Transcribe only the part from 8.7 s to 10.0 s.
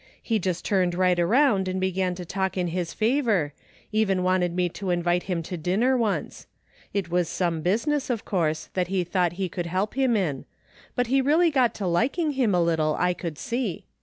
that he thought he could help